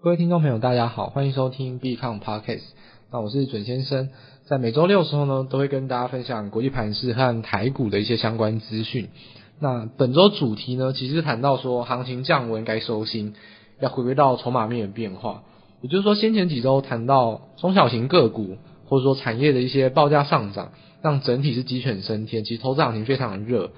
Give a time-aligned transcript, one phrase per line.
[0.00, 2.62] 各位听众朋友，大家好，欢迎收听 b 抗 Podcast。
[3.10, 4.10] 那我是准先生，
[4.44, 9.08] 在每周六的时候呢，都会跟大家分享国际盘势和台股的一些相关资讯。
[9.58, 13.34] 那本周主题呢，其实谈到说行情降温该收心，
[13.80, 15.42] 要回归到筹码面的变化。
[15.82, 18.56] 也就是说，先前几周谈到中小型个股
[18.86, 20.70] 或者说产业的一些报价上涨，
[21.02, 23.72] 让整体是鸡犬升天，其实投资行情非常的热。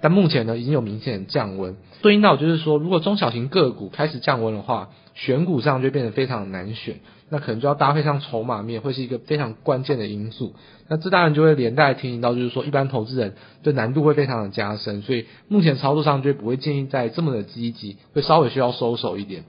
[0.00, 10.54] 但目前呢，已经有明显的降温，对应到就是说，如果中小型个股开始降温的话，选股上就变得非常难选，那可能就要搭配上筹码面，会是一个非常关键的因素。
[10.88, 13.34] 那这当然就会连带提醒到，就是说，一般投资人
[13.64, 19.44] 对难度会非常的加深，所以目前操作上就不会建议在这么的积极，会稍微需要收手一点。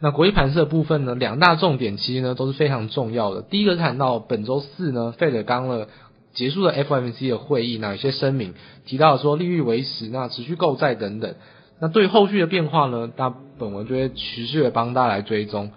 [0.00, 3.42] 那国际盘势的部分呢，两大重点其实呢都是非常重要的。
[3.42, 5.86] 第一个是谈到本周四呢，费德刚了。
[6.34, 8.52] 结束了 FOMC 的会议，那有些声明
[8.84, 11.34] 提到说利率维持，那持续购债等等。
[11.80, 15.70] 那对于后续的变化呢，那本文就会持续的帮大家来追踪。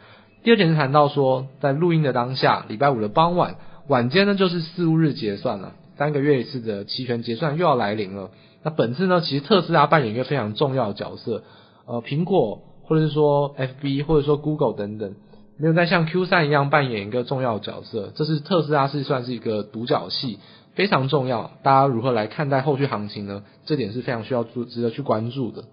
[0.43, 3.55] 第二点是谈到说，在录音的当下，礼拜五的傍晚
[3.87, 8.31] 晚间呢，就是四五日结算了，三个月一次的期权结算又要来临了。
[8.63, 11.43] 那本次呢，其实特斯拉扮演一个非常重要的角色，
[11.85, 15.15] 呃，苹果或者是说 FB 或者说 Google 等等。
[15.61, 20.39] 没有再像 Q 三一样扮演一个重要的角色，这是特斯拉是算是一个独角戏，
[20.73, 21.51] 非常重要。
[21.63, 23.43] 大家如何来看待后续行情呢？
[23.65, 25.65] 这点是非常需要注值得去关注的。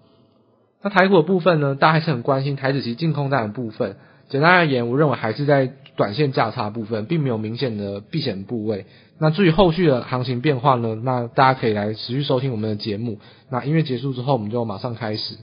[0.82, 3.96] 那台股的部分呢，大家还是很关心台指期净空单的部分。
[4.28, 8.86] 简单而言，我认为还是在短线价差部分，并没有明显的避险部位。
[9.18, 13.18] 那至于后续的行情变化呢，那大家可以来持续收听我们的节目。
[13.50, 15.36] 那音乐结束之后，我们就马上开始。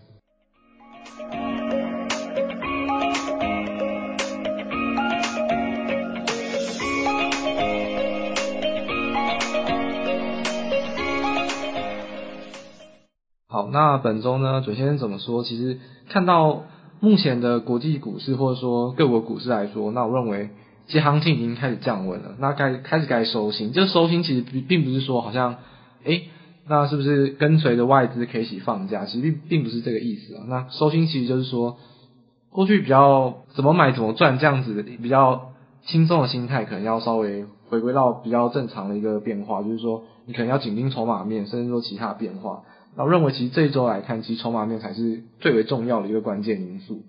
[13.54, 15.44] 好，那本周呢，准先生怎么说？
[15.44, 15.78] 其实
[16.10, 16.64] 看到
[17.00, 20.50] 目前的国际股市或者说各国股市来说，那我认为
[20.88, 22.32] 其实行情已经开始降温了。
[22.40, 25.58] 那该开始该收心，这收心其实并并不是说好像，
[26.04, 26.30] 诶，
[26.68, 29.06] 那是不是跟随着外资可以一起放假？
[29.06, 30.46] 其实并并不是这个意思啊。
[30.48, 31.78] 那收心其实就是说，
[32.50, 35.52] 过去比较怎么买怎么赚这样子的比较
[35.86, 42.64] 轻松的心态，可能要稍微回归到比较正常的一个变化，就是说你可能要紧盯筹码面，甚至说其他变化。
[42.96, 47.02] 那我认为，其实这一周来看，其实筹码面才是最为重要的一个关键因素。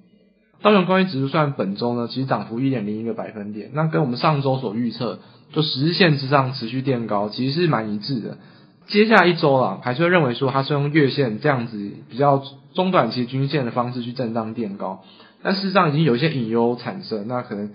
[0.63, 5.19] 道琼工业指数算本周呢，其实涨幅一点零一个百分点，那跟我们上周所预测，
[5.53, 8.39] 就十日线之上持续垫高，其实是蛮一致的。
[8.87, 15.03] 接下来一周啦，还是会认为说它是用月线这样子比较中短期均线的方式去震荡垫高，
[15.43, 17.73] 但事实上已经有一些隐忧产生，那可能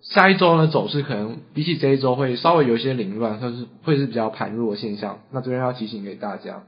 [0.00, 5.20] 下一周呢走势可能比起这一周会稍微有一些凌乱，或是会是比较盘弱的现象。
[5.30, 6.64] 那这边要提醒给大家。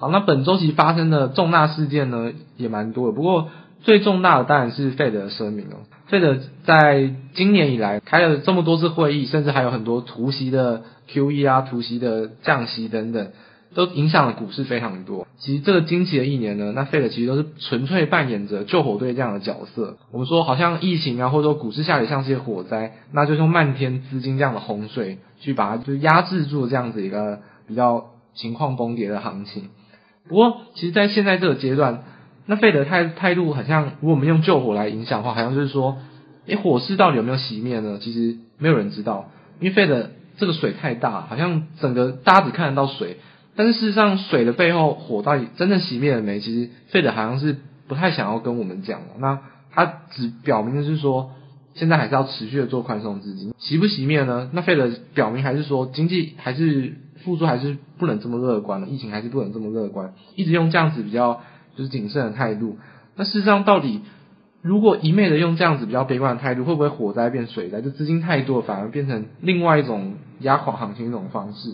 [0.00, 3.12] 好，那本周其实发生的重大事件呢，也蛮多的。
[3.12, 3.48] 不过
[3.82, 5.76] 最重大的当然是费德的声明了。
[6.06, 13.28] 费德在今年以来开了这么多次会议，甚至还有很多突袭的 QE 啊、突袭的降息等等，
[13.74, 15.26] 都影响了股市非常多。
[15.38, 19.98] 其实这个惊奇的一年呢，那费德其实都是纯粹扮演着救火队这样的角色。
[20.12, 29.68] 我们说好像疫情啊，或者说股市下跌像是火灾，那就用漫天资金这样的洪水去把它就压制住这样子一个比较情况崩跌的行情。
[30.30, 32.04] 不过，其实，在现在这个阶段，
[32.46, 35.98] 那费德态态度好像，如果我们用救火来影响的话，好像就是说，
[36.46, 37.98] 诶，火势到底有没有熄灭呢？
[38.00, 43.16] 其实没有人知道，因为费德这个水太大，好像整个大家只看得到水，
[43.56, 46.38] 但是事实上，水的背后火到底真正熄灭了没？
[46.38, 47.56] 其实费德好像是
[47.88, 49.06] 不太想要跟我们讲的。
[49.18, 49.40] 那
[49.72, 51.32] 他只表明的是说，
[51.74, 54.48] 现在还是要持续的做宽松资金，熄不熄灭呢？
[54.52, 56.94] 那费德表明还是说，经济还是。
[57.24, 61.40] 复苏还是不能这么乐观了，疫情还是不能这么乐观，一直用这样子比较
[61.76, 62.76] 就是谨慎的态度。
[63.16, 64.00] 那事实上，到底
[64.62, 67.80] 如果一昧的用这样子比较悲观的态度，会不会火灾变水灾？
[67.80, 71.70] 就资金太多，反而变成另外一种压垮行情一种方式。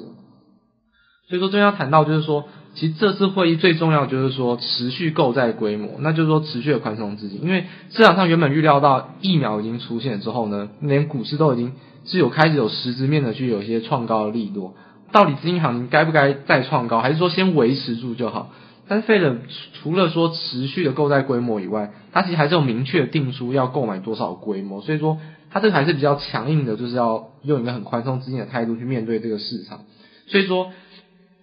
[1.28, 7.42] 所以说，这边要谈到就是说，其实这次会议最重要就是说持续购债规模，那就是说持续的宽松资金。
[7.42, 11.72] 因为市场上原本预料到疫苗已经出现之后呢，连股市都已经
[12.04, 14.74] 是有开始有实质面的去有一些创高的力度。
[15.12, 18.52] 到底资金行情该不该再创高，还是说先维持住就好？
[18.88, 19.36] 但是费德
[19.82, 25.18] 除了说持续的购债规模以外，它其实还是有明确定出要购买多少规模，所以说
[25.50, 29.80] 它这个还是比较强硬的，就是要用一个很宽松资金的态度去面对这个市场。
[30.28, 30.70] 所以说，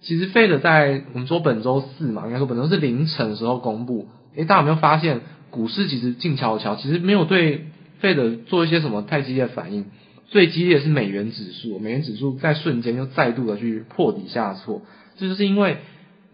[0.00, 5.20] 其实费德在我们说本周四嘛，应该说本周是凌晨的时候公布，诶，大家有没有发现
[5.50, 7.66] 股市其实静悄悄，其实没有对
[7.98, 9.86] 费德做一些什么太激烈的反应。
[10.26, 14.82] 最激烈的是美元指数，美元指数在瞬间又再度的去破底下挫，
[15.16, 15.78] 这就是因为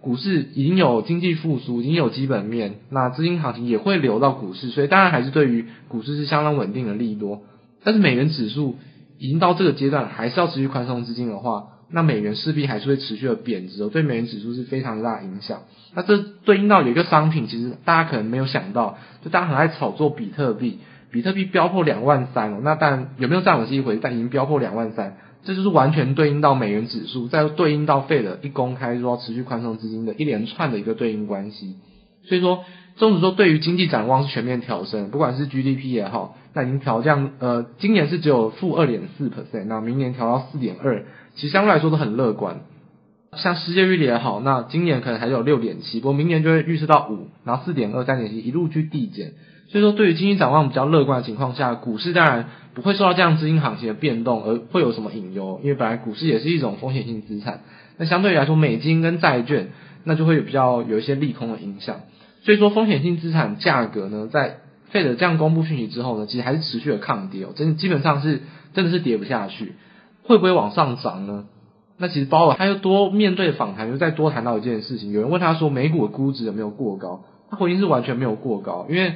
[0.01, 7.43] 股市已经有经济复苏，已经有基本面，那资金行情也会流到股市，所以当然还是对于股市是相当稳定的利多。
[7.85, 8.77] 但是美元指数
[9.19, 15.63] 已经到这个阶段，还是要持续宽松资金的话，那美元势必还是会持续的贬值，对美元指数是非常大的影响。
[15.95, 20.79] 那这对应到有一个商品，其实大家可能没有想到，就大家很爱炒作比特币，
[21.11, 25.17] 比特币飙破两万三哦，那但有没有站稳是一回，但已经飙破两万三。
[25.43, 31.77] 这就是完全对应到美元指数，再对应到费的一公开说持续宽松资金的一连串的一个对应关系。
[32.25, 32.63] 所以说，
[32.97, 42.61] 纵使说对于经济展望是全面调升，不管是 GDP 也好，那已经调降，呃，今年是只有负二点四 percent，那明年调到四点二，其实相对来说都很乐观。
[43.35, 49.33] 像失业率也好，那今年可能还有六点七，不过明年就会预测到五，然后四点二、三点七一路去递减。
[49.71, 57.61] 所以说，对于经济展望比较乐观的情况下，股市当然不会受到这样资金行情的变动而会有什么隐忧，因为本来股市也是一种风险性资产。
[57.97, 59.69] 那相对于来说，美金跟债券
[60.03, 62.01] 那就会有比较有一些利空的影响。
[62.43, 64.57] 所以说，风险性资产价格呢，在
[64.89, 68.41] 费德这样公布讯息之后呢，其实还是持续的抗跌哦，真基本上是
[68.75, 69.75] 真的是跌不下去。
[70.25, 71.45] 会不会往上涨呢？
[71.97, 77.23] 那其实鲍尔他又多面对访谈，又再多谈到一件事情，有人问他说，美股的估值有没有过高？
[77.49, 79.15] 他回应是完全没有过高，因为。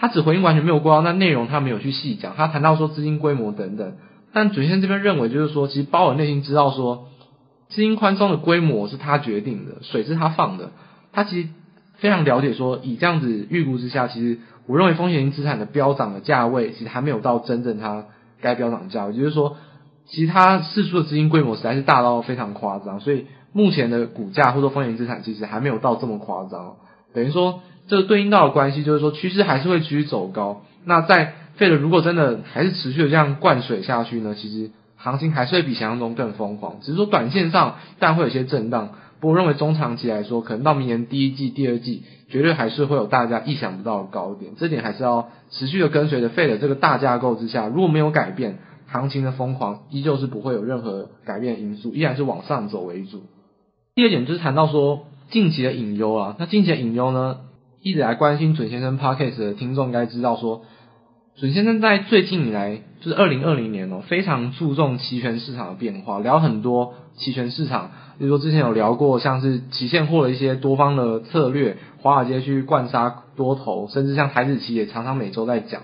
[0.00, 2.32] 他只回应完全没有过，那内容他没有去细讲。
[2.34, 3.96] 他谈到说资金规模等等，
[4.32, 7.08] 但准先这边认为就是说，其实鲍尔内心知道说，
[7.68, 10.70] 资金宽松的规模是他决定的，水是他放的。
[11.12, 11.48] 他其实
[11.96, 18.06] 非常了解说，以这样子预估之下，其实我认为风险性资产的飙涨的价位，其实还没有到真正它
[18.40, 19.12] 该飙涨价位。
[19.12, 19.58] 就是说，
[20.06, 26.76] 其实他释出的资金规模实在是大到非常夸张，所以目前的股价或者风险资产其实还没有到这么夸张，
[27.12, 27.60] 等于说。
[27.90, 30.62] 这个对应到的关系就是说，趋势还是会继续走高。
[30.84, 36.76] 那在费的如果真的还是持续的这样灌水下去呢，其实行情还是会比想象中更疯狂。
[36.82, 44.52] 只是说短线上但会有些震荡，不过我认为中长期来说，可能到明年第一季、第二季，绝对还是会有大家意想不到的高点。
[44.56, 53.24] 这点还是要持续的跟随着费德这个大架构之下，如果没有改变，行情的疯狂依旧是不会有任何改变因素，依然是往上走为主。
[53.96, 57.40] 第二点就是谈到说近期的隐忧啊，那近期的隐忧呢？
[57.82, 60.62] 一直来关心准先生 Podcast 的听众应该知道说，
[61.36, 75.80] 准先生在最近以来，就是二零二零年哦，非常注重期权市场的变化，聊很多期权市场，比如说之前有聊过像是期现货的一些多方的策略，华尔街去灌杀多头，甚至像台子期也常常每周在讲。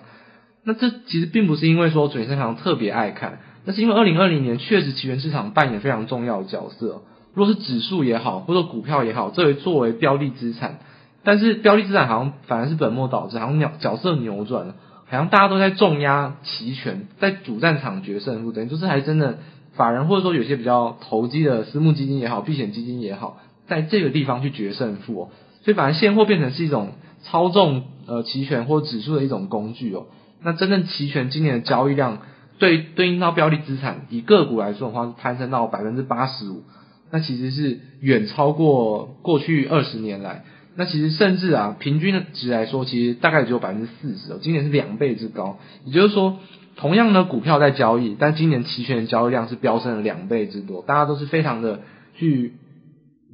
[0.64, 7.00] 那这其实并不是因为说准先生特别爱看，那是因为二零二零年确实期权市场扮演非常重要的角色，
[7.32, 10.78] 如果是指数也好，或者股票也好，作为作为标的资产。
[11.26, 14.76] 但是标的资产好像反而是本末倒置，好像角角色扭转了，
[15.06, 19.38] 好像大家都在重压期权，在主战场决胜负，等于就是还真的
[19.74, 25.28] 法人或者说有些比较投机的私募基金也好，避险基金也好，在这个地方去决胜负哦，
[25.64, 26.92] 所以反而现货变成是一种
[27.24, 30.06] 操纵呃期权或指数的一种工具哦。
[30.44, 32.18] 那真正期权今年的交易量
[32.60, 36.62] 对对应到标的资产，以个股来说的话，攀升到百分之八十五，
[37.10, 40.44] 那其实是远超过过去二十年来。
[40.76, 45.58] 那其实甚至啊，平均值来说，其实大概只有百分之四十哦，今年是两倍之高。
[45.84, 46.38] 也就是说，
[46.76, 50.82] 同样的股票在交易，但今年期权的交易量是飙升了两倍之多。
[50.82, 51.80] 大家都是非常的
[52.16, 52.52] 去，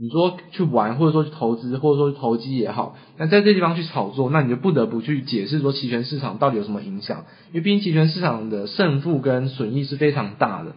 [0.01, 10.73] 你说去玩，或者说去投资，或者说去投机也好，那在这地方去炒作，那你就不得不去解释说期权市场到底有什么影响，因为毕竟期权市场的胜负跟损益是非常大的。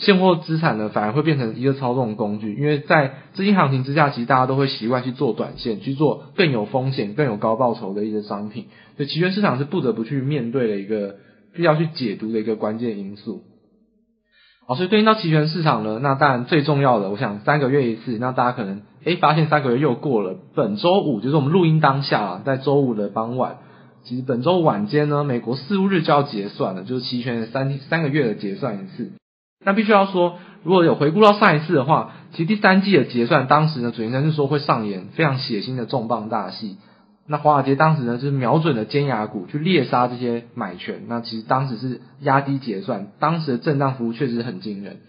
[0.00, 8.66] 现货资产呢，反而会变成一个操纵工具，因为在资金行情之下，其实大家都会习惯去做短线，去做更有风险、更有高报酬的一些商品。
[8.96, 11.16] 所以期权市场是不得不去面对的一个
[11.54, 13.42] 必要去解读的一个关键因素。
[14.66, 23.58] 好，所以对应到期权市场呢，那当然最重要的，我想三个月一次，那大家可能诶发现三个月又过了，本周五就是我们录音当下啊，在周五的傍晚，
[24.04, 29.10] 其实本周晚间呢，美国四五日就要结算了，就是期权三三个月的结算一次。
[29.64, 36.78] 那必须要说，如果有回顾到上一次的话，其实第三季的结算，当时呢，主持人是说会上演非常血腥的重磅大戏。
[37.26, 41.02] 那华尔街当时呢，就是瞄准了尖牙股去猎杀这些买权。
[41.08, 45.00] 那其实当时是压低结算，当时的震荡幅度确实很惊人。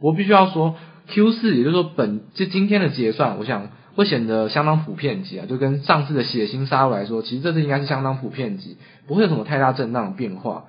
[0.00, 0.74] 我必须要说
[1.06, 10.64] ，Q 四也就是说本就今天的结算，我想会显得相当普遍级啊，就跟上次的血腥杀戮来说，其实这次应该是相当普遍级，不会有什么太大震荡的变化。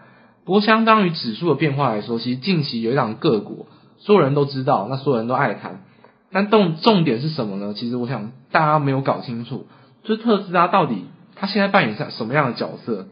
[0.45, 5.83] 不过，相当于指数的变化来说，其实近期有一档个股，所有人都知道，那所有人都爱谈。
[6.31, 7.73] 但重重点是什么呢？
[7.75, 9.67] 其实我想大家没有搞清楚，
[10.03, 13.07] 就是特斯拉到底它现在扮演什么样的角色？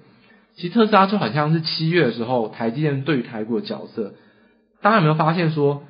[0.55, 4.13] 其实特斯拉就好像是七月的时候台积电对于台股的角色。
[4.81, 5.83] 大家有没有发现说，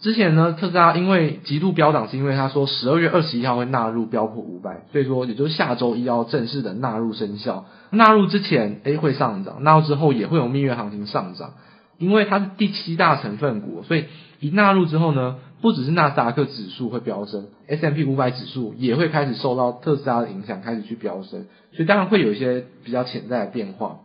[0.00, 7.66] 之前呢，特斯拉因为极度飙涨，是因为他说十二月二十一号会纳入标普五百，所以说也就是下周一要正式的纳入生效。
[7.90, 11.54] 纳入之前，A 会上涨；纳入之后也会有蜜月行情上涨，
[11.98, 14.04] 因为它是第七大成分股，所以
[14.38, 23.96] 一纳入之后呢，不只是纳斯达克指数会飙升，S M P 五百指数也会开始受到特斯拉的影响，开始去飙升，所以当然会有一些比较潜在的变化。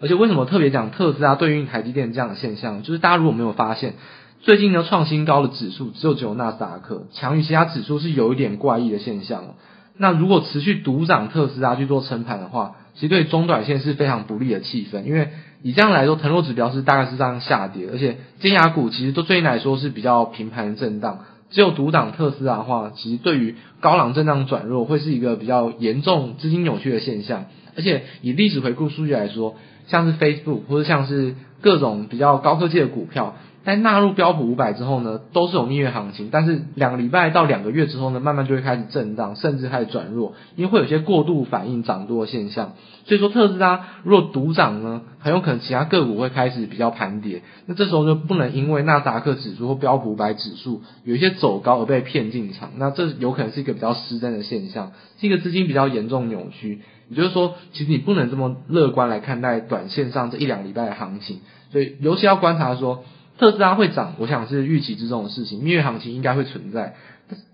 [0.00, 2.82] 而且为什么特别讲特斯拉对应台积电这样的现象？
[2.82, 3.94] 就是大家如果没有发现。
[4.42, 9.54] 最近呢，创新高的指数只有只有纳斯达克强于其他指数，是有一点怪异的现象。
[9.96, 15.04] 那如果持续独涨特斯拉去做撑盘的话，其实对中短线是非常不利的气氛。
[15.04, 15.28] 因为
[15.62, 21.20] 以这样来说，腾落指标是大概是这样下跌，而且尖牙股其实都最近来说是比较平盘震荡。
[21.50, 27.44] 只有独涨特斯拉的话，其实对于高档震荡转弱会是一个比较严重资金扭曲的现象。
[27.76, 29.54] 而且以历史回顾数据来说，
[29.86, 33.36] 像是 Facebook 或者像是各种比较高科技的股票。
[33.64, 42.72] 但纳入标普五百之后呢，都是有蜜月行情，但是两个礼拜到两个月之后呢，慢慢就会开始震荡，甚至开始转弱，因为会有些过度反应涨多的现象。
[43.04, 47.42] 所以说特斯拉如果独涨呢，很有可能其他个股会开始比较盘跌。
[47.66, 56.80] 那这时候就不能因为纳斯达克指数或标普五百指数有一些走高而被骗进场，那这有可能是一个比较失真的现象，是一个资金比较严重扭曲。
[57.08, 61.40] 也就是说，其实你不能这么乐观来看待短线上这一两礼拜的行情，
[61.70, 63.04] 所以尤其要观察说。
[63.42, 65.64] 特斯拉会涨，我想是预期之中的事情。
[65.64, 66.94] 蜜月行情应该会存在。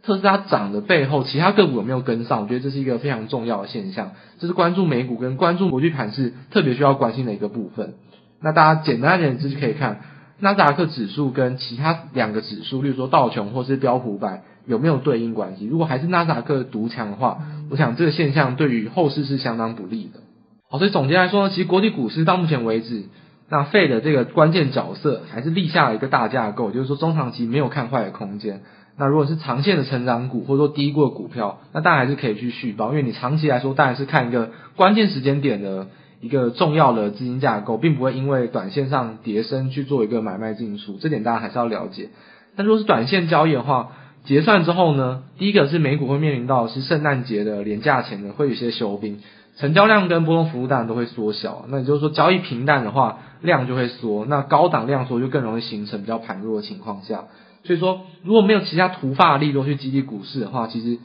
[0.02, 2.42] 特斯拉涨的背后，其他个股有没有跟上？
[2.42, 7.94] 我觉得这是一个非常重要的现象，这是关注美股跟关注国际盘是特别需要关心的一个部分。
[8.42, 10.00] 那大家简单一点就是可以看
[10.40, 15.64] 纳斯达克指数跟其他两个指数，例如说道琼或是标普百有没有对应关系。
[15.64, 17.38] 如果还是纳斯达克独强的话，
[17.70, 20.20] 我想这个现象对于后市是相当不利的。
[20.68, 23.04] 好，所以总结来说呢，其实国际股市到目前为止。
[23.50, 28.62] 那费的这个关键角色还是立下了一个大架构，就是说中长期没有看坏的空间。
[28.98, 35.86] 那如果是长线的成长股或者说低估的股票，那当然还是可以去续抱，因为你长期来说当然是看一个关键时间点的
[36.20, 42.10] 一个重要的资金架构，并不会因为短线上跌升去做一个买卖进出，这点大家还是要了解。
[42.56, 43.92] 但如果是短线交易的话，
[44.28, 49.20] 结算之后呢，第一个是美股会面临到是圣诞节的连假前呢会有些休兵。
[49.56, 57.24] 成交量跟波动幅度当然都会缩小，那也就是说交易平淡的话，量就会缩，那高档量缩就更容易形成比较盘弱的情况下。
[57.64, 60.98] 所以说，如果没有其他突发的利多去激励股市的话，其实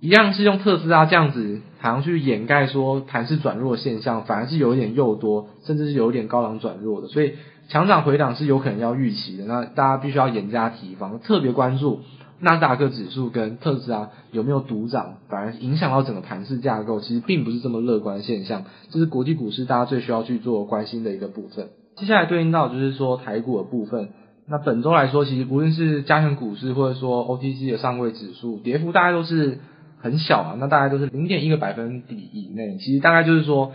[0.00, 7.34] 一样是用特斯拉这样子好像去掩盖说盘势转弱的现象，反而是有一点诱多，甚至是有一点高档转弱的，所以
[7.68, 9.44] 强涨回档是有可能要预期的。
[9.44, 12.00] 那大家必须要严加提防，特别关注。
[12.44, 18.64] 纳斯达克指数跟特斯拉有没有独涨，反而影响到整个盘市架构，其实并不是这么乐观现象。
[18.90, 21.70] 这是国际股市大家最需要去做关心的一个部分。
[21.96, 24.10] 接下来对应到就是说台股的部分。
[24.46, 29.58] 那本周来说，其实不论是加权股市或者说 OTC 的上柜指数，跌幅大概都是
[29.98, 32.76] 很小啊，那大概都是零点一个百分比以内。
[32.78, 33.72] 其实大概就是说，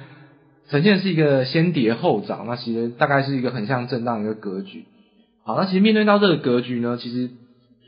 [0.70, 4.86] 呈现是一个先跌后涨，那其实大概是一个很像震荡一个格局。
[5.44, 7.32] 好，那其实面对到这个格局呢，其实。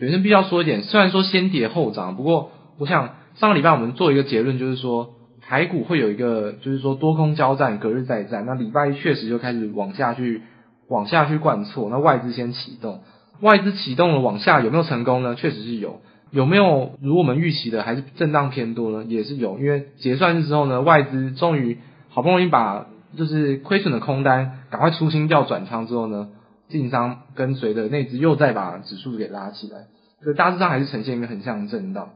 [0.01, 8.47] 本身必须要说一点，虽然说先跌后涨，不过我想上个礼拜我们做一个结论，就是说台股会有一个，就是说多空交战，隔日再战。
[8.47, 10.41] 那礼拜一确实就开始往下去，
[10.87, 11.87] 往下去灌错。
[11.91, 13.01] 那外资先启动，
[13.41, 15.35] 外资启动了往下有没有成功呢？
[15.35, 16.01] 确实是有。
[16.31, 19.05] 有没有如我们预期的，还是震荡偏多呢？
[19.07, 19.59] 也是有。
[19.59, 21.77] 因为结算日之后呢，外资终于
[22.09, 26.29] 好不容易把就是亏损的空单赶快出清掉转仓之后呢。
[26.71, 29.87] 进商跟随的内资又再把指数给拉起来，
[30.23, 32.09] 所以大致上还是呈现一个很像震荡。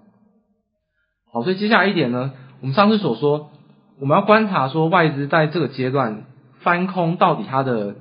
[1.31, 3.51] 好，所以接下来一点呢，我们上次所说，
[4.00, 6.24] 我们要观察说外资在这个阶段
[6.62, 7.95] 翻空到底它的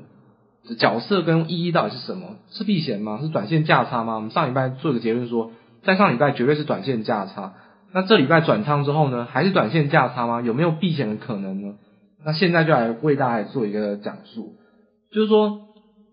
[0.78, 2.36] 角色跟意义到底是什么？
[2.50, 3.18] 是避险吗？
[3.20, 4.14] 是短线价差吗？
[4.14, 5.50] 我们上礼拜做一个结论说，
[5.82, 7.54] 在上礼拜绝对是短线价差。
[7.92, 10.40] 那这礼拜转仓之后呢，还是短线价差吗？
[10.40, 11.74] 有没有避险的可能呢？
[12.24, 14.54] 那现在就来为大家做一个讲述，
[15.12, 15.63] 就是说。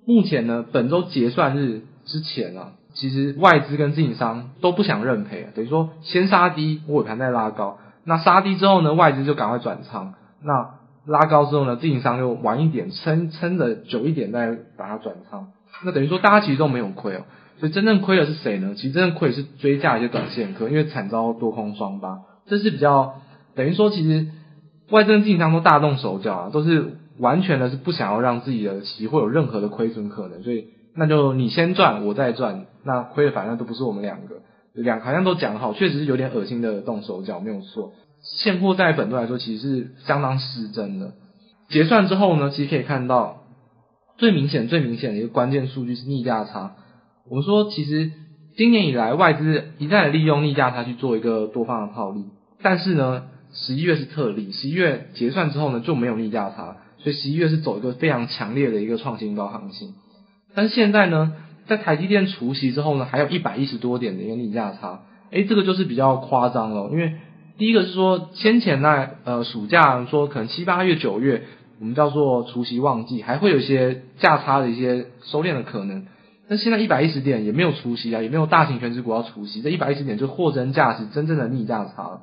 [0.05, 7.77] 目前呢，本周结算日之前啊，其实外资跟自营商都不想认赔，等于说先杀低，尾盘再拉高。
[8.03, 10.15] 那杀低之后呢，外资就赶快转仓。
[10.43, 10.71] 那
[11.05, 15.49] 拉高之后呢，自营商就晚一点，撑撑的久一点再把它转仓。
[15.83, 17.21] 那等于说大家其实都没有亏哦，
[17.59, 18.73] 所以真正亏的是谁呢？
[18.75, 22.21] 其实真正亏的是追价一些短线客，因为惨遭多空双巴。
[22.47, 23.13] 这是比较
[23.55, 24.27] 等于说，其实
[24.89, 26.97] 外资跟自营商都大动手脚啊，都是。
[27.21, 34.41] 完全的是不想要让自己的期货有任何的亏损可能，所以那就你先赚，我再赚，那亏的反正都不是我们两个，
[34.73, 37.93] 两好像都讲好，确实是有点恶心的动手脚，没有错。
[38.41, 41.13] 现货在本度来说其实是相当失真的。
[41.69, 43.43] 结算之后呢，其实可以看到
[44.17, 46.73] 最明显、最明显的一个关键数据是逆价差。
[47.29, 48.11] 我们说，其实
[48.57, 52.25] 今年以来外资一再利用逆价差去做一个多方的套利，
[52.61, 53.23] 但是呢，
[53.53, 59.93] 十一月是特例，十一月结算之后呢就没有逆价差，所以十一月是走一个非常强烈的一个创新高行情。
[60.55, 61.33] 但现在呢，
[61.67, 67.15] 在台积电除息之后呢，还有一百一十多点的一个逆价差，诶，这个就是比较夸张了，因为
[67.57, 71.43] 第一个是说先前那呃暑假说可能七八月九月。
[71.79, 76.05] 我们叫做除息旺季，还会有一些价差的一些收敛的可能。
[76.47, 82.21] 但现在一百一十点也没有除息啊，也没有大型全值股要除息，这一百一十点就货真价实，真正的逆价差了。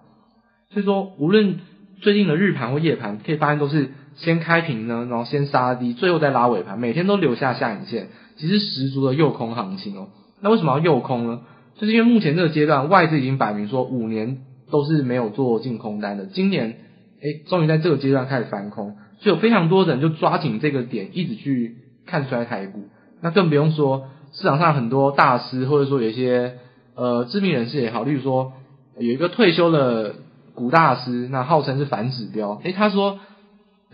[0.73, 1.59] 所以说，无论
[2.01, 10.09] 最近的日盘或夜盘，可以发现都是先开平呢，然后先杀低，最后再拉尾盘，每天都留下下影线，其实十足的诱空行情哦。
[10.41, 11.41] 那为什么要诱空呢？
[11.79, 14.39] 就是因为目前这个阶段外资已经摆明说五年
[14.71, 16.77] 都是没有做净空单的，今年
[17.21, 18.97] 诶终于在这个阶段开始翻空。
[19.21, 22.89] 所以有非常多人就抓紧这个点，一直去看衰台股。
[23.21, 26.55] 那更不用说市场上很多大师，或者说有一些
[26.95, 28.53] 呃知名人士也好，例如说
[28.99, 30.15] 有一个退休的
[30.55, 32.61] 股大师，那号称是反指标。
[32.63, 33.19] 诶，他说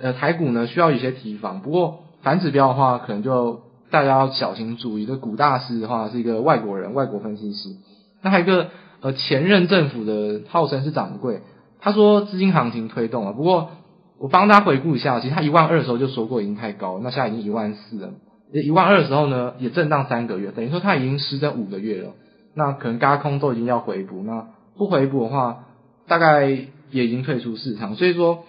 [0.01, 3.61] 呃台股呢需要一些提防，不过反指标的话，可能就
[3.91, 5.07] 大家要小心注意。
[5.07, 7.77] 这股大师的话是一个外国人，外国分析师。
[8.23, 8.69] 那还有一个
[9.01, 11.43] 呃前任政府的号称是掌柜，
[11.81, 13.71] 他说资金行情推动了，不过。
[14.17, 18.11] 我帮大家回顾一下，其实他一万二的时候就说过已经太高，那现在已经一万四了。
[18.53, 22.13] 一万二的时候呢，也震荡三个月，等于说他已经失真五个月了。
[22.55, 24.47] 那可能轧空都已经要回补，那
[24.79, 25.65] 不回补的话，
[26.07, 27.97] 大概也已经退出市场。
[27.97, 28.45] 所以说，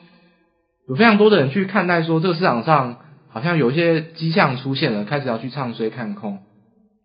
[0.87, 2.97] 有非常多的人去看待说，这个市场上
[3.29, 6.39] 好像有一些迹象出现了，开始要去唱衰看空。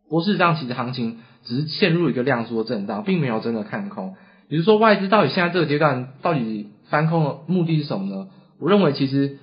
[0.09, 4.17] 不过事实上，其实行情只是陷入一个量缩震荡，并没有真的看空。
[4.49, 8.29] 比如说，外资到底现在这个阶段到底翻空的目的是什么呢？
[8.59, 9.39] 我认为，其实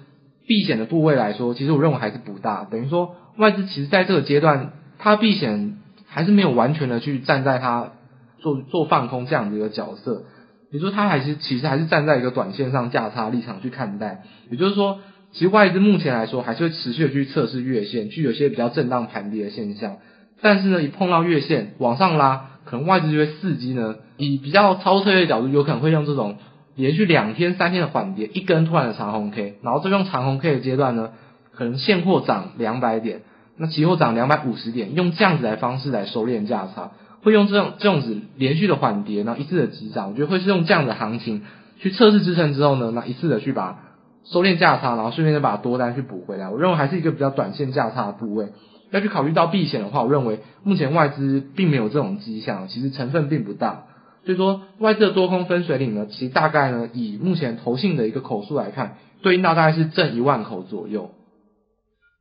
[0.46, 2.66] 避险的部位来说，其实我认为还是不大。
[2.66, 7.94] 等于说，外资其实在这个阶段，它避险还是没有完全的去站在它
[8.38, 10.26] 做做放空这样的一个角色。
[10.72, 14.24] 也就是说，它还是其实还是站在一个短线上价差立场去看待。
[14.50, 15.00] 也就是说，
[15.32, 19.98] 其实外资目前来说还是会持续的去测试月线，去有些比较震荡盘跌的现象。
[20.42, 26.38] 但是呢，一碰到月线往上拉，可能外资就会伺机呢，以比较超策略的角度，有可能会用这种。
[26.76, 31.10] 连续两天、三天的缓跌，一根突然的长红 K，然后这种长红 K 的阶段呢，
[31.52, 33.22] 可能现货涨两百点，
[33.58, 36.92] 那期货涨两百五十点，用这样子来方式来收敛价差，
[37.28, 41.42] 会用这种这种子连续的缓跌，然后一次的急涨，我觉得会是用这样的行情
[41.78, 43.80] 去测试支撑之后呢，那一次的去把
[44.24, 46.50] 收敛价差，然后顺便再把多单去补回来。
[46.50, 48.54] 我认为还是一个比较短线价差的部位，
[48.92, 53.84] 要去考虑到避险的话，我认为目前外资并没有这种迹象，其实成分并不大。
[54.24, 61.12] 所以说，外资的多空分水岭呢，其实大概呢，以目前投信的一个口数来看，对应到大概是正一万口左右。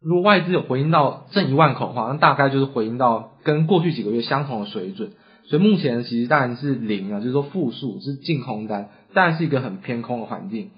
[0.06, 5.10] 如果外资有回应到正一万口的话，那大概就是回应到跟过去几个月相同的水准。
[5.46, 10.70] 所以目前其实当然是零啊，就是说负数是净空单，当然是一个很偏空的环境。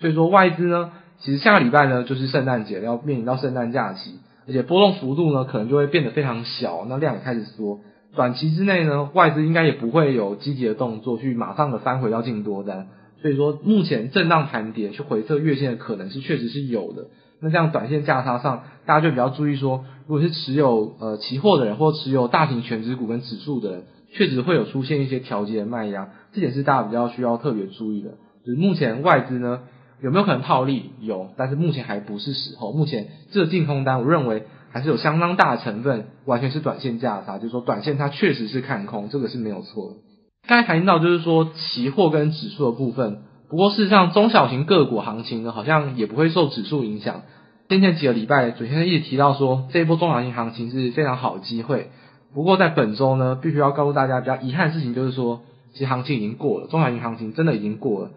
[0.00, 7.80] 所以说外资呢，其实下个礼拜呢就是圣诞节，要面临到圣诞假期，而且波动幅度呢可能就会变得非常小，那量也开始缩。
[8.14, 12.86] 短期之内呢，外资应该也不会有积极的动作去马上的翻回到净多单，
[13.20, 17.08] 所以说目前震荡盘跌去回测月线的可能是确实是有的。
[17.40, 28.10] 那这样短线价差上，大家就比较注意说，如果是持有呃期货的人或持有大型全值股跟指数的人，确实会有出现一些调节的卖压，这点是大家比较需要特别注意的。
[28.44, 29.60] 就是目前外资呢
[30.02, 30.90] 有没有可能套利？
[31.00, 32.72] 有，但是目前还不是时候。
[32.72, 34.44] 目前这个净空单，我认为。
[34.68, 39.96] 还是有相当大的成分，完全是短线价差，就是说短线它确实是看空，这个是没有错的。
[40.46, 47.22] 刚才谈到就是说期货跟指数的部分，不过事实上中小型个股行情呢，好像也不会受指数影响。
[47.68, 51.90] 先前几个礼拜，主先生一直提到说这一波中小型行情是非常好的机会。
[52.34, 58.10] 不过在本周呢，必须要告诉大家比较遗憾的事情，就是说其实行情已经过了，中小型行情真的已经过了。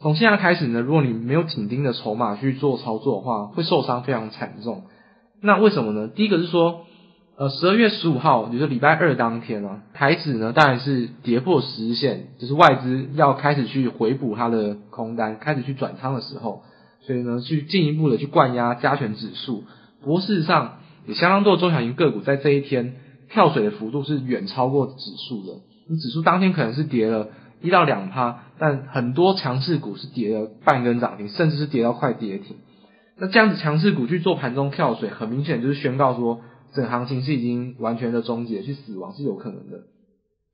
[0.00, 4.82] 从现在开始呢，如果你没有紧盯的筹码去做操作的话，会受伤非常惨重。
[5.40, 6.08] 那为什么呢？
[6.08, 6.80] 第一个是说，
[7.34, 16.62] 呃，十二月十五号，也就是礼拜二当天啊，台指呢当然是跌破十日线，就是外资要开始去回补它的空单，开始去转仓的时候，
[17.00, 19.64] 所以呢，去进一步的去灌压加权指数。
[20.02, 20.74] 不过事实上，
[21.06, 22.96] 也相当多的中小型个股在这一天
[23.30, 25.60] 跳水的幅度是远超过指数的。
[25.88, 27.28] 你指数当天可能是跌了
[27.62, 32.56] 一到两趴，但很多强势股是跌了半根涨停，甚至是跌到快跌停。
[33.18, 36.40] 那这样子强势股去做盘中跳水，很明显就是宣告说，
[36.74, 39.80] 整行情是已经完全的终结，去死亡是有可能的。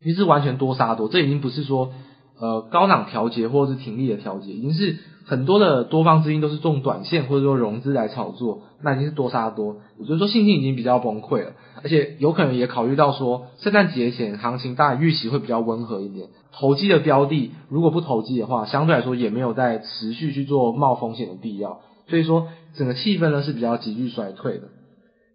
[0.02, 1.92] 其实完全多杀多，这已经不是说
[2.40, 11.52] 呃高档调节或者是停利的调节，已经是很多的多方资金都是用短线或者说融资来炒作，那已经是多杀多，也就是说信心已经比较崩溃了，
[11.82, 24.68] 而且有可能也考虑到说圣诞节前行情大概预期会比较温和一点，投机的标的如果不投机的话，相对来说也没有在持续去做冒风险的必要，所以说整个气氛呢是比较急剧衰退的。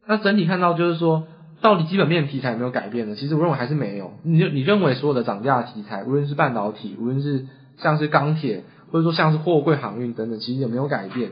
[0.07, 1.27] 那整体看到就是说，
[1.61, 3.15] 到底基本面题材有没有改变呢？
[3.15, 4.11] 其实我认为还是没有。
[4.23, 8.63] 你就你认为所有的涨价题材，无论是半导体，无论是像是钢铁。
[8.91, 11.31] 或者说像是货柜航运等等，其实也没有改变。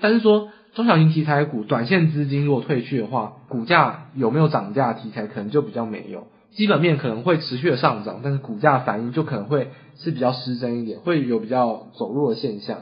[0.00, 6.26] 但是说中小型题材股，短线资金如果退去的话，股价有没有涨价题材可能就比较没有。
[6.50, 12.78] 基本面可能会持续的上涨，但是股价反应就可能会是比较失真一点，会有比较走弱的现象。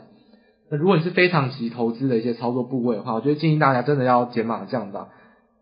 [0.71, 5.09] 那如果你是非常期投资的一些操作部位的话，我觉得建议大家真的要减码降档。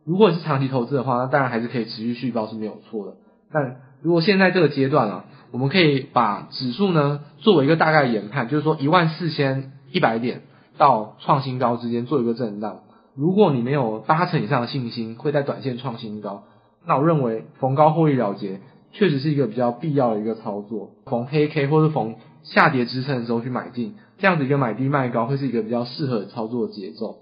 [0.04, 3.16] 如果你是长期投资的话，那当然还是可以持续续抱是没有错的。
[3.52, 10.42] 但如果现在这个阶段啊，我们可以把指数呢作为一个大概研判，就是说一万四千一百点
[10.78, 12.80] 到创新高之间做一个震荡。
[13.14, 16.44] 如果你没有八成以上的信心会在短线创新高，
[16.86, 18.60] 那我认为逢高获利了结
[18.92, 20.90] 确实是一个比较必要的一个操作。
[21.04, 27.18] 逢黑 K 或者逢下跌支撑的时候去买进，这样子一个买低卖高会是一个比较适合的操作节奏。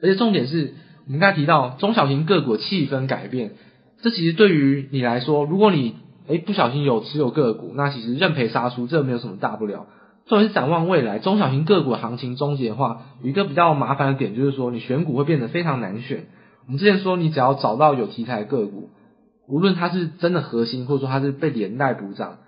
[0.00, 0.74] 而且重点是
[1.06, 3.52] 我们刚才提到中小型个股的气氛改变，
[4.00, 9.86] 这其实对于你来说，如果你诶，不小心有持有个股，那其实认赔杀出，这没有什么大不了。
[10.24, 16.24] 作为展望未来，中小型个股行情终结的话，有一个比较麻烦的点，就是说你选股会变得非常难选。
[16.66, 18.88] 我们之前说，你只要找到有题材的个股，
[19.46, 22.38] 无论它是真的核心，或者说它是被连带补涨，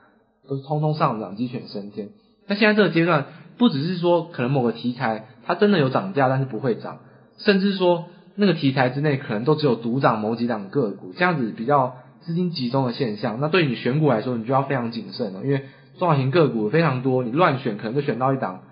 [0.49, 2.09] 都是通通上涨，鸡犬升天。
[2.47, 3.27] 那现在这个阶段，
[3.59, 7.01] 不只是说可能某个题材它真的有涨价，但是不会涨，
[7.37, 8.07] 甚至说
[8.37, 11.97] 那个题材之内可能都只有独涨某几档个股，这样子比较。
[12.23, 15.63] 资金集中的现象，那对你选股来说，你就要非常谨慎了，因为
[15.97, 18.63] 中小型个股非常多，你乱选可能就选到一档，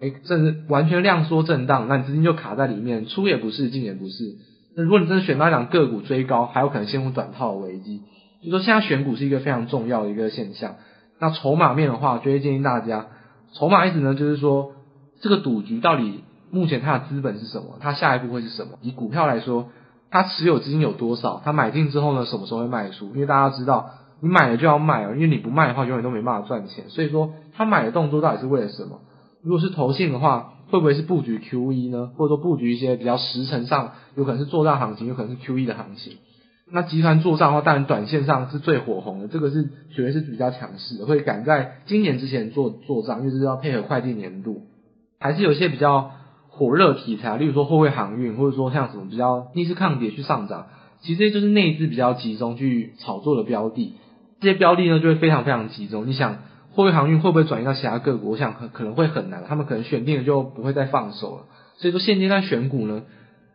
[0.00, 4.36] 诶，甚至完全量缩震荡，那你资金就卡在里面，出也不是，进也不是。
[4.74, 8.00] 那如果你真的选到一档个股追高，还有可能陷入短套的危机。
[8.42, 10.76] 就说现在选股是一个非常重要的一个现象。
[11.20, 13.08] 那筹码面的话，就会建议大家，
[13.52, 14.72] 筹码意思呢，就是说
[15.20, 18.78] 这个赌局到底目前它的资本是什么，它下一步会是什么？
[18.82, 19.70] 以股票来说。
[20.14, 21.40] 他持有资金有多少？
[21.42, 23.06] 他买进之后呢，什么时候会卖出？
[23.14, 26.90] 因为大家知道，你买了就要卖哦，因为你不卖的话，永远都没办法赚钱。
[26.90, 29.00] 所以说，他买的动作到底是为了什么？
[29.42, 32.10] 如果是投信的话，会不会是布局 QE 呢？
[32.14, 36.18] 或者说布局一些比较时程上有可能是作帐行情，有可能是 QE 的行情？
[36.70, 44.60] 那集团做账的话，当然短线上是最火红的，这个是绝对是比较强势的，会赶在今年之前做做账，因为是要配合会计年度，
[45.18, 46.10] 还是有一些比较。
[46.54, 50.66] 火热题材，例如说货柜航运，或者说像什么比较逆势抗跌去上涨，
[51.00, 53.94] 其实这些就是内资比较集中去炒作的标的。
[54.40, 56.06] 这些标的呢，就会非常非常集中。
[56.06, 56.34] 你想
[56.74, 58.32] 货柜航运会不会转移到其他各国？
[58.32, 61.42] 我想可可能会很难，他们可能选定了就不会再放手了。
[61.78, 63.02] 所以说现阶段选股呢，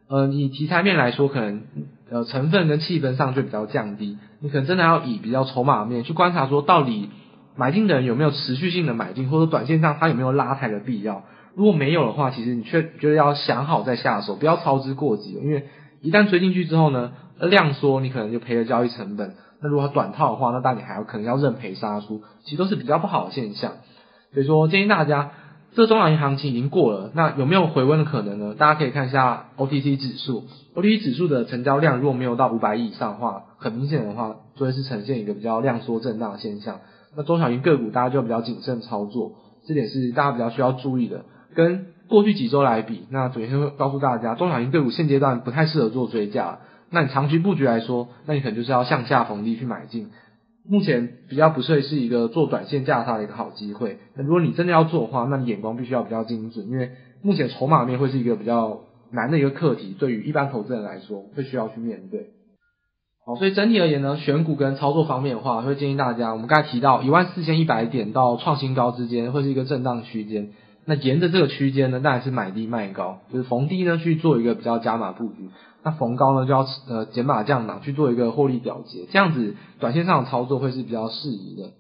[0.08, 1.62] 呃，以题材面来说，可能
[2.10, 4.18] 呃成分跟气氛上就比较降低。
[4.40, 7.10] 你可能真的要以比较筹码面去观察，说到底
[7.56, 11.24] 买进的人有没有持续性的买进，或者短线上他有没有拉抬的必要。
[11.58, 15.32] 如果没有的话，其实你却觉得要想好再下手，不要操之过急。
[15.32, 15.66] 因为
[16.02, 19.34] 一旦追进去之后呢，量缩你可能就赔了交易成本。
[19.60, 23.72] 那如果短套的话，那当你还有可能要认赔杀出，其实都是比较不好的现象。
[24.34, 25.32] 所以说建议大家，
[25.74, 28.54] 这中小型行情已经过了，那有没有回温的可能呢？
[28.56, 30.44] 大家可以看一下 OTC 指数
[30.76, 36.82] ，OTC 指数的成交量如果没有到五百亿以上的话，很明显的话就会是呈现一个比较量缩震荡的现象。
[37.16, 39.32] 那中小型个股大家就比较谨慎操作，
[39.66, 41.26] 这点是大家比较需要注意的。
[41.56, 46.60] 跟过去几周来比，那昨天会告诉大家，中小型个股现阶段不太适合做追加。
[46.90, 50.10] 那你长期布局来说，那你可能就是要向下逢低去买进。
[50.70, 54.00] 目前比较不是是一个做短线价差的一个好机会。
[54.16, 58.82] 那如果你真的要做的话，那你眼光必须要比较精准，因为目前筹码面会是一个比较
[59.12, 62.32] 难的一个课题，对于一般投资人来说会需要去面对。
[63.26, 70.52] 好，所以整体而言呢，选股跟操作方面的话，会建议大家，我们刚才提到一万四千一百点到创新高之间会是一个震荡区间。
[70.90, 75.50] 那沿着这个区间呢，当然是买低卖高，就是逢低呢去做一个比较加码布局，
[75.84, 81.72] 那逢高呢就要呃减码降档去做一个获利了结，这样子短线上的操作会是比较适宜的。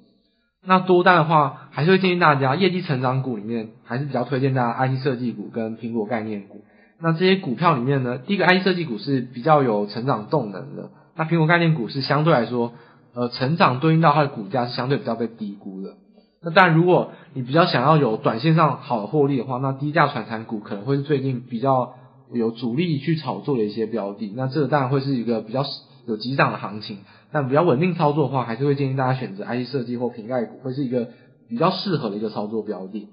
[0.65, 6.65] 那多单的话，还是会建议大家业绩成长股里面，还是比较推荐大家 IT 设计股跟苹果概念股。
[6.99, 12.73] 那这些股票里面呢，第一个 IT 设计股是比较有成长动能的，那苹果概念股是相对来说，
[13.13, 15.91] 呃，成长对应到它的股价是相对比较被低估的。
[16.39, 21.95] 那但，如果你比较想要有短线上好的获利的话，那低价传产股可能会是最近比较
[22.33, 24.33] 有主力去炒作的一些标的。
[24.35, 25.63] 那这个当然会是一个比较
[26.07, 26.99] 有急涨的行情。
[27.29, 31.09] 但比较稳定操作的话，还是会建议大家选择 IC 设计或瓶盖股，会是一个
[31.49, 33.09] 比较适合的一个操作标的。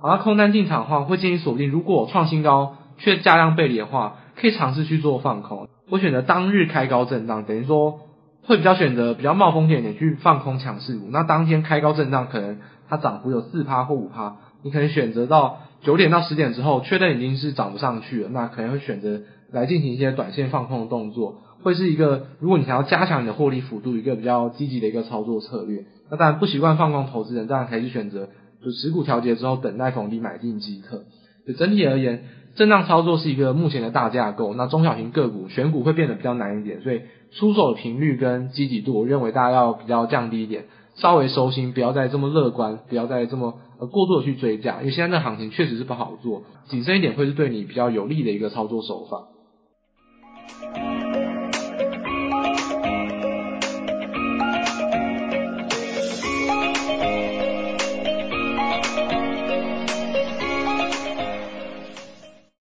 [0.00, 5.68] 而，空单进场的话，会建议锁定，如果创新高却价量背离的话，可以尝试去做放空。
[5.90, 7.98] 我选择当日开高震荡，等于说
[8.44, 11.08] 会比较选择比较冒风险点去放空强势股。
[11.10, 12.60] 那当天开高震荡，可能
[12.92, 21.40] 它涨幅有四趴或五趴，你可能选择到九点到十点之后，确认已经是涨不上去了，那可能会选择来进行一些短线放空的动作。
[21.62, 25.86] 会是一个，如果你想要加强你的获利幅度，一个比较积极的一个操作策略。
[26.10, 28.28] 那当然不习惯放空投资人，当然可以去选择，
[28.62, 31.04] 就持股调节之后等待逢低买进即可。
[31.46, 32.24] 就整体而言，
[32.56, 34.52] 震荡操作是一个目前的大架构。
[34.52, 37.00] 那中小型个股选股会变得比较难一点，所以
[37.32, 40.66] 出手的频率跟积极度，我认为大家要比较降低一点，
[41.02, 49.24] 稍微收心，不要再这么乐观，不要再这么呃过度的去追价，因为现在这行情确实是不好做，谨慎一点会是对你比较有利的一个操作手法。